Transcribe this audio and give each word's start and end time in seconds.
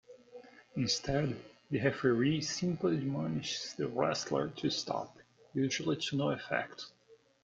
Instead, 0.75 1.39
the 1.69 1.79
referee 1.79 2.41
simply 2.41 2.97
admonishes 2.97 3.75
the 3.75 3.87
wrestler 3.87 4.49
to 4.49 4.67
stop, 4.67 5.15
usually 5.53 5.95
to 5.95 6.15
no 6.17 6.31
effect. 6.31 6.87